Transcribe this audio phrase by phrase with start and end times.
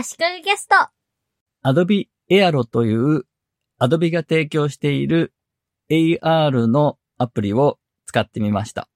[0.00, 0.76] 足利ゲスト。
[1.64, 3.24] Adobe Aero という
[3.80, 5.34] Adobe が提供している
[5.90, 8.88] AR のアプリを使ってみました。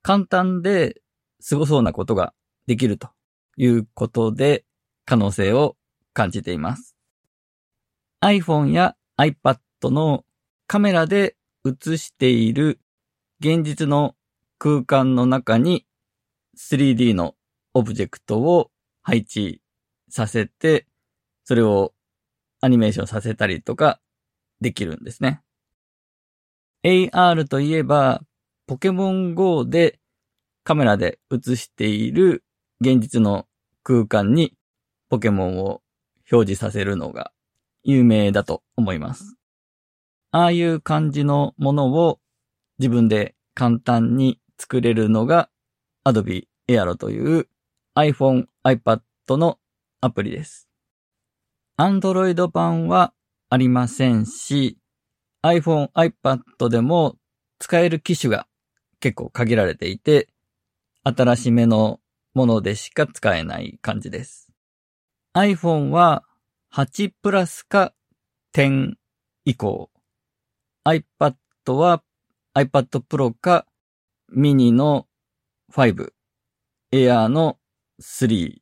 [0.00, 1.02] 簡単で
[1.50, 2.34] 過ごそうなことが
[2.68, 3.10] できると
[3.56, 4.64] いうことで
[5.06, 5.76] 可能性を
[6.14, 6.94] 感じています。
[8.22, 9.58] iPhone や iPad
[9.90, 10.24] の
[10.68, 11.34] カメラで
[11.66, 12.78] 映している
[13.40, 14.14] 現実の
[14.58, 15.84] 空間の中に
[16.56, 17.34] 3D の
[17.74, 18.70] オブジェクトを
[19.02, 19.61] 配置
[20.12, 20.86] させて、
[21.44, 21.94] それを
[22.60, 23.98] アニメーションさせたりとか
[24.60, 25.40] できるんですね。
[26.84, 28.20] AR といえば、
[28.66, 29.98] ポケモン GO で
[30.64, 32.44] カメラで映している
[32.82, 33.46] 現実の
[33.82, 34.54] 空間に
[35.08, 35.80] ポケモンを
[36.30, 37.32] 表示させるのが
[37.82, 39.36] 有名だと思います。
[40.30, 42.20] ああいう感じのものを
[42.78, 45.48] 自分で簡単に作れるのが
[46.04, 47.48] Adobe Aero という
[47.94, 49.58] iPhone、iPad の
[50.04, 50.68] アプリです。
[51.78, 53.14] Android 版は
[53.48, 54.76] ありませんし、
[55.44, 57.14] iPhone、iPad でも
[57.60, 58.48] 使える機種が
[58.98, 60.28] 結構限られていて、
[61.04, 62.00] 新しめの
[62.34, 64.50] ものでしか使えない感じです。
[65.34, 66.24] iPhone は
[66.74, 67.94] 8プラスか
[68.54, 68.94] 10
[69.44, 69.88] 以降。
[70.84, 71.36] iPad
[71.74, 72.02] は
[72.56, 73.66] iPad Pro か
[74.36, 75.06] mini の
[75.72, 76.12] 5、
[76.92, 77.56] Air の
[78.00, 78.56] 3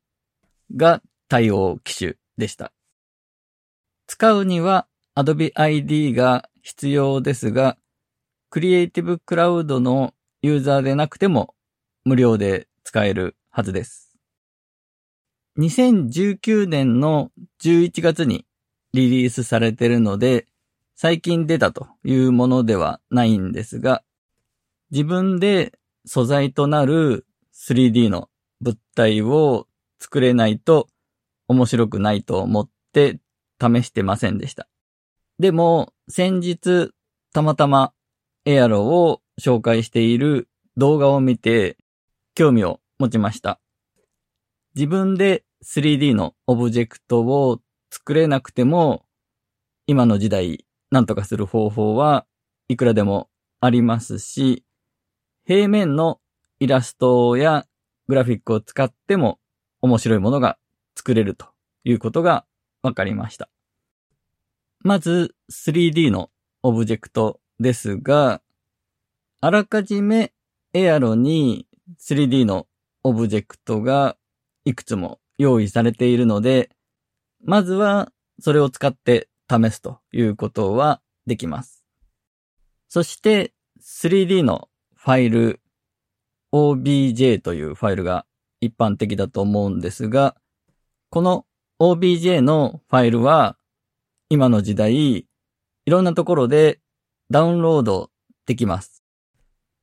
[0.77, 1.01] が
[1.31, 2.73] 対応機種でした。
[4.09, 7.79] 使うには Adobe ID が必要ですが、
[8.51, 11.55] Creative Cloud のユーザーでなくても
[12.05, 14.19] 無料で使えるはずです。
[15.57, 17.31] 2019年の
[17.63, 18.45] 11月に
[18.93, 20.49] リリースされているので、
[20.97, 24.03] 最近出たというものではないんですが、
[24.91, 28.29] 自分で素材となる 3D の
[28.61, 29.69] 物体を
[30.01, 30.89] 作れないと
[31.51, 33.19] 面白くないと思って
[33.61, 34.69] 試してませんでした。
[35.41, 36.93] でも、先日、
[37.33, 37.93] たまたま
[38.45, 41.77] エアロを紹介している動画を見て、
[42.37, 43.61] 興味を持ちました。
[44.77, 49.05] 自分で 3D のオブジェクトを作れなくても、
[49.89, 52.27] 今の時代、なんとかする方法は
[52.69, 53.29] いくらでも
[53.61, 54.65] ありますし、
[55.47, 56.21] 平面の
[56.61, 57.67] イラストや
[58.07, 59.41] グラフィックを使っても
[59.83, 60.60] 面白いものが
[61.01, 61.47] 作れると
[61.83, 62.45] いうことが
[62.83, 63.49] 分かりました。
[64.81, 66.29] まず 3D の
[66.63, 68.43] オブジェクトですが、
[69.41, 70.35] あらかじめ
[70.75, 71.67] エアロに
[71.99, 72.67] 3D の
[73.03, 74.19] オブジェクトが
[74.67, 76.69] いくつも用意されているので、
[77.43, 81.83] まずはそれを使って試すということはできます。
[82.91, 85.61] そして 3D のファイル
[86.53, 88.27] obj というファイルが
[88.61, 90.37] 一般的だと思うんですが、
[91.11, 91.45] この
[91.81, 93.57] obj のファイルは
[94.29, 95.27] 今の時代い
[95.87, 96.79] ろんなところで
[97.31, 98.11] ダウンロード
[98.47, 99.03] できます。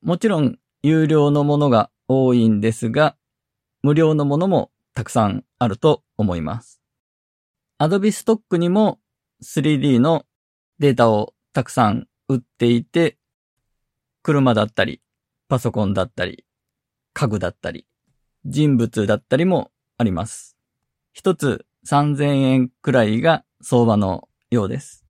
[0.00, 3.14] もちろん有料のものが多いんですが、
[3.82, 6.80] 無料のものもたくさんあると思います。
[7.78, 8.98] Adobe Stock にも
[9.42, 10.24] 3D の
[10.78, 13.18] データをたくさん売っていて、
[14.22, 15.02] 車だったり、
[15.48, 16.46] パソコンだったり、
[17.12, 17.86] 家具だったり、
[18.46, 20.57] 人物だったりもあります。
[21.18, 25.04] 一つ3000円くらいが相場のようです。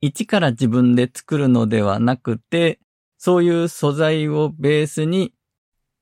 [0.00, 2.80] 一から自分で作るのではなくて、
[3.16, 5.32] そういう素材をベースに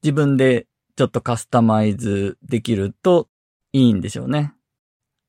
[0.03, 3.29] 自分でちょっとカスタマイズできると
[3.75, 4.55] いいんでしょうね。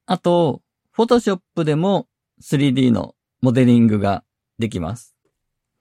[0.05, 0.61] あと、
[0.95, 2.07] Photoshop でも
[2.41, 4.23] 3D のモデリングが
[4.57, 5.17] できます。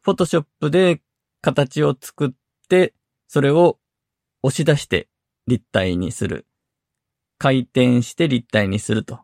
[0.05, 1.01] Photoshop で
[1.43, 2.31] 形を作っ
[2.69, 2.93] て、
[3.29, 3.79] それを
[4.43, 5.07] 押し出して
[5.47, 6.45] 立体にする。
[7.39, 9.21] 回転して立体にすると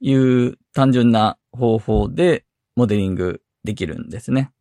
[0.00, 2.44] いう単純な方法で
[2.76, 4.52] モデリングできるんですね。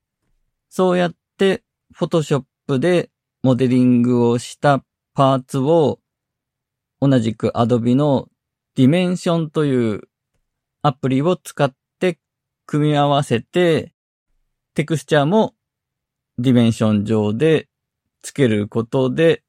[0.69, 1.63] そうやって
[1.95, 2.45] Photoshop
[2.79, 3.09] で
[3.43, 4.83] モデリングをした
[5.13, 5.99] パーツを
[7.01, 8.29] 同じく Adobe の
[8.77, 10.01] Dimension という
[10.81, 12.19] アプリを使って
[12.65, 13.93] 組み合わせて
[14.73, 15.53] テクスチャーも
[16.39, 17.67] Dimension 上で
[18.23, 19.43] 付けることで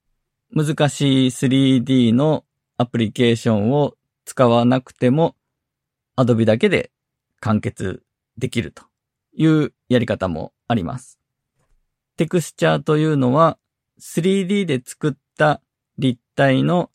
[0.50, 2.44] 難しい 3D の
[2.76, 3.94] アプリケーションを
[4.24, 5.36] 使わなくても
[6.16, 6.90] Adobe だけで
[7.40, 8.02] 完結
[8.36, 8.84] できると
[9.34, 11.18] いうやり方もあります。
[12.16, 13.58] テクスチャーというのは
[14.00, 15.60] 3D で作った
[15.98, 16.90] 立体の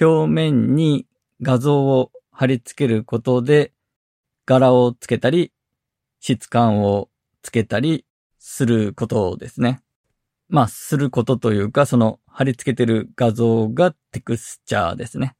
[0.00, 1.06] 表面に
[1.40, 3.72] 画像を貼り付けることで
[4.46, 5.52] 柄をつけたり
[6.20, 7.08] 質感を
[7.42, 8.06] つけたり
[8.38, 9.81] することですね。
[10.52, 15.34] まあ、することというか、その貼り付けてる画像がテクスチャーですね。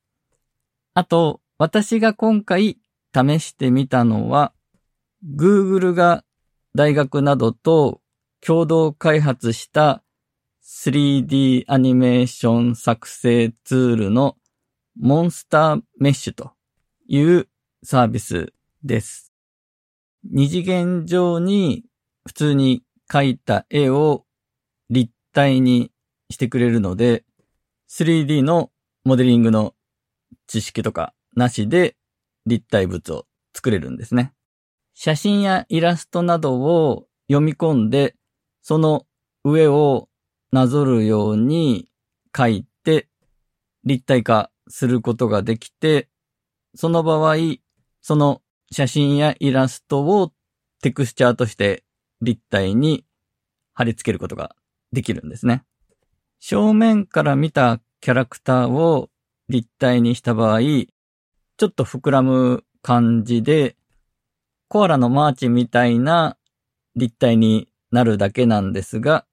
[0.95, 2.79] あと、私が今回
[3.15, 4.55] 試してみたのは、
[5.37, 6.25] Google が
[6.75, 8.01] 大学などと
[8.41, 10.03] 共同開発した
[10.65, 14.39] 3D アニメーション作成ツールの
[14.99, 16.53] モンスターメッシュと
[17.07, 17.49] いう
[17.83, 19.31] サービスです。
[20.25, 21.85] 二次元上に
[22.27, 24.25] 普通に描いた絵を
[24.93, 25.91] 立体に
[26.29, 27.25] してくれるので、
[27.91, 28.71] 3D の
[29.05, 29.75] モデリングの
[30.47, 31.97] 知識とかなしで
[32.45, 33.25] 立体物を
[33.55, 34.35] 作れるんですね。
[34.93, 38.15] 写真やイラストなどを読み込んで、
[38.61, 39.07] その
[39.45, 40.11] 上を
[40.53, 41.89] なぞるように
[42.37, 43.09] 書いて
[43.85, 46.11] 立体化することができて、
[46.75, 47.37] その場合、
[48.03, 50.33] その写真やイラストを
[50.83, 51.83] テクスチャーとして
[52.21, 53.07] 立体に
[53.73, 54.55] 貼り付けることが
[54.93, 55.65] できるんですね。
[56.39, 59.11] 正面から見たキャラクターを
[59.49, 63.77] 立体にした場合、ちょっと膨らむ感じで、
[64.69, 66.37] コアラのマーチみたいな
[66.97, 69.27] 立体になるだけなんですが、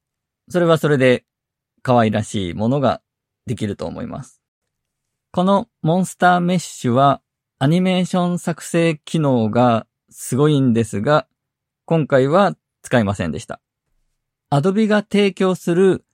[0.48, 1.24] それはそれで
[1.82, 3.00] 可愛らしいものが
[3.46, 4.40] できると思います。
[5.32, 7.22] この Monster Mash は
[7.58, 11.26] アニメーション作成機能がすごいんですが、
[11.86, 13.60] 今回は使いませんでした。
[14.52, 16.04] Adobe が提供する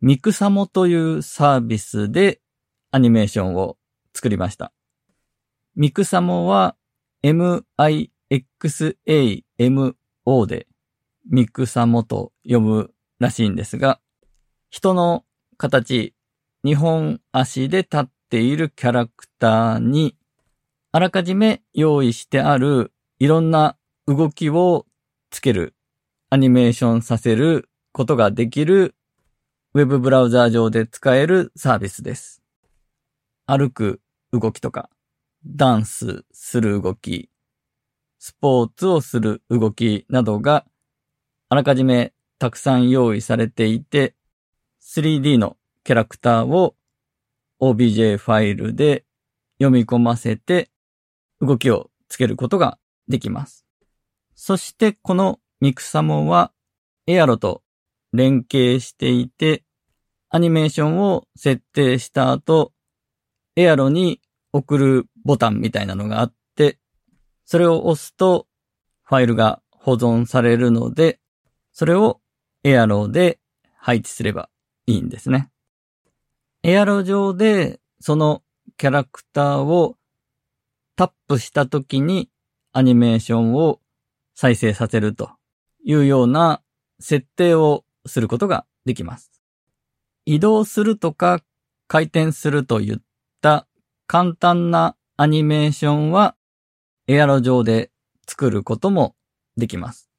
[0.00, 2.40] Mixamo というサービスで
[2.90, 3.78] アニメーションを
[4.12, 4.72] 作りました。
[5.76, 6.74] ミクサモは
[7.22, 8.06] M-I-X-A-M-O
[10.46, 10.66] で
[11.30, 12.90] ミクサモと読む
[13.20, 14.00] らしいんですが、
[14.70, 15.24] 人の
[15.56, 16.12] 形、
[16.64, 20.16] 日本足で立っているキャラクターに、
[20.90, 23.76] あらかじめ用意してあるいろんな
[24.08, 24.86] 動きを
[25.30, 25.76] つける、
[26.30, 28.94] アニメーションさせることができる
[29.72, 32.42] ウェブブラウザー上で使えるサービスです。
[33.46, 34.02] 歩く
[34.32, 34.90] 動きとか、
[35.46, 37.30] ダンスする動き、
[38.18, 40.66] スポーツをする動きなどが
[41.48, 44.14] あらかじめたくさん用意されていて、
[44.82, 46.76] 3D のキャラクターを
[47.62, 49.06] OBJ ファイルで
[49.56, 50.68] 読み込ませて
[51.40, 52.76] 動きをつけることが
[53.08, 53.64] できます。
[54.34, 56.52] そしてこのミクサモは
[57.06, 57.62] エアロと
[58.16, 59.62] 連携していて、
[60.28, 62.72] アニメーションを設定した後、
[63.54, 64.20] エアロに
[64.52, 66.78] 送るボタンみたいなのがあって、
[67.44, 68.46] それを押すと
[69.04, 71.20] ファイルが保存されるので、
[71.72, 72.20] それを
[72.64, 73.38] エアロで
[73.78, 74.48] 配置すれば
[74.86, 75.50] いいんですね。
[76.62, 78.42] エアロ上でその
[78.76, 79.96] キャラクターを
[80.96, 82.28] タップした時に
[82.72, 83.80] アニメーションを
[84.34, 85.30] 再生させると
[85.84, 86.60] いうような
[86.98, 89.30] 設定をすることができます。
[90.24, 91.40] 移動するとか
[91.88, 92.98] 回転するといっ
[93.40, 93.66] た
[94.06, 96.36] 簡単なアニメーションは
[97.06, 97.90] エアロ上で
[98.26, 99.14] 作ることも
[99.56, 100.10] できます。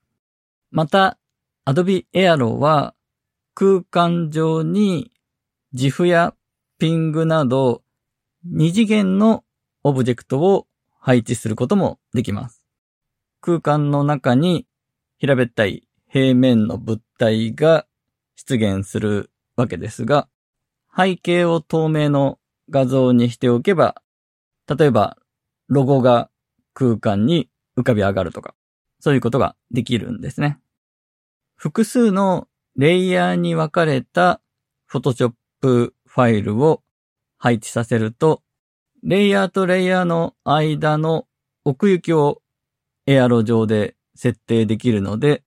[0.72, 1.18] また、
[1.66, 2.96] Adobe Aero は
[3.54, 5.12] 空間上に
[5.74, 6.34] GIF や
[6.80, 7.84] ピングなど
[8.46, 9.44] 二次元の
[9.84, 10.68] オブジェクトを
[11.00, 12.64] 配置することもできます。
[13.42, 14.66] 空間の中に
[15.18, 17.86] 平べったい平面の物体が
[18.36, 20.28] 出現するわけですが、
[20.96, 24.02] 背景を透明の画像にしておけば、
[24.68, 25.18] 例えば、
[25.68, 26.30] ロゴが
[26.74, 28.56] 空間に浮かび上がるとか、
[29.00, 30.60] そういうことができるんですね。
[31.56, 34.42] 複数のレイヤーに分かれた
[34.92, 36.84] Photoshop ファイルを
[37.38, 38.44] 配置させると、
[39.04, 41.28] レイヤーとレイヤーの間の
[41.64, 42.42] 奥行きを
[43.06, 45.44] エアロ上で設定できるので、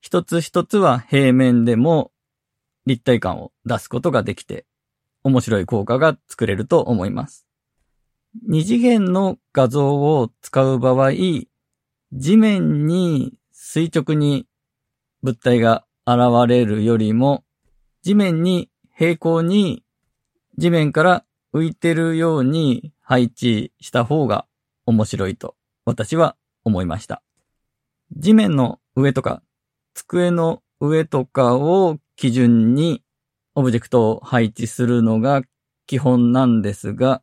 [0.00, 2.12] 一つ一つは平面でも
[2.86, 4.66] 立体感を出すことができて、
[5.24, 7.46] 面白い効果が作れると思います。
[8.46, 11.12] 二次元の画像を使う場合、
[12.12, 14.46] 地面に垂直に
[15.22, 17.44] 物体が現れるよりも、
[18.02, 19.82] 地面に平行に
[20.58, 24.46] 地面から浮いてるように配置した方が
[24.86, 27.22] 面白いと私は思いました。
[28.16, 29.42] 地面の上とか
[29.96, 33.02] 机の上とかを基準に
[33.54, 35.42] オブジェクトを配置するのが
[35.86, 37.22] 基本なんですが、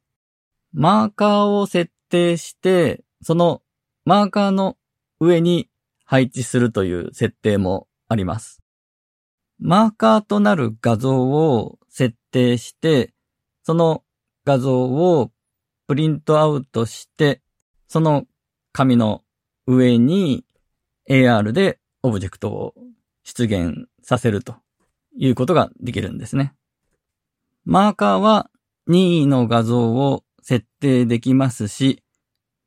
[0.74, 3.62] マーカーを設定して、その
[4.06, 4.76] マーカーの
[5.20, 5.70] 上に
[6.04, 8.62] 配置するという設定もあります。
[9.60, 13.14] マーカーとなる画像を設定して、
[13.62, 14.04] その
[14.46, 15.32] 画像を
[15.88, 17.42] プリントアウトして、
[17.88, 18.26] その
[18.72, 19.22] 紙の
[19.68, 20.44] 上に
[21.08, 22.74] AR でオブジェクトを
[23.24, 24.56] 出現させると
[25.18, 26.54] いうことができるんですね。
[27.66, 28.50] マーカーは
[28.88, 32.04] 任意の画像を設定できますし、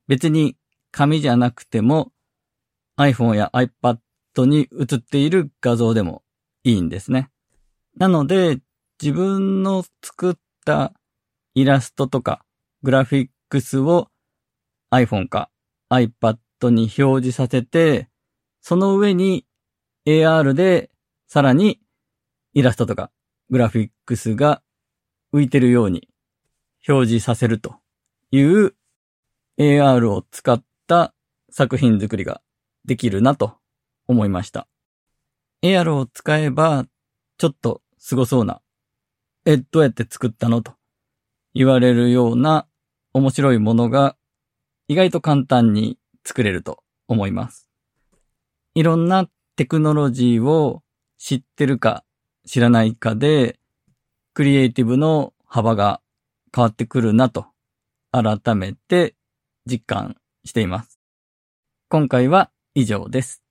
[0.08, 0.56] 別に
[0.90, 2.12] 紙じゃなくても
[2.98, 3.98] iPhone や iPad
[4.46, 6.22] に映っている画像でも
[6.64, 7.30] いいんですね。
[7.98, 8.60] なので、
[9.00, 10.94] 自分の作った
[11.54, 12.42] イラストとか
[12.82, 14.08] グラフィックスを
[14.90, 15.50] iPhone か
[15.90, 16.38] iPad
[16.70, 18.08] に表示させて、
[18.68, 19.46] その上に
[20.08, 20.90] AR で
[21.28, 21.78] さらに
[22.52, 23.12] イラストとか
[23.48, 24.60] グラフィックスが
[25.32, 26.08] 浮いてるように
[26.88, 27.76] 表示させると
[28.32, 28.74] いう
[29.56, 31.14] AR を使った
[31.48, 32.42] 作品作りが
[32.84, 33.54] できるなと
[34.08, 34.66] 思いました。
[35.62, 36.86] AR を使えば
[37.38, 38.62] ちょっと凄そうな、
[39.44, 40.60] え、どうやって作ったの？
[40.60, 40.72] と
[41.54, 42.66] 言われるような
[43.12, 44.16] 面白いものが
[44.88, 47.65] 意外と簡単に作れると思います。
[48.76, 50.82] いろんなテクノロジーを
[51.16, 52.04] 知ってるか
[52.46, 53.58] 知らないかで、
[54.34, 56.02] クリエイティブの幅が
[56.54, 57.46] 変わってくるなと、
[58.12, 59.14] 改めて
[59.64, 61.00] 実感しています。
[61.88, 63.45] 今回は以上です。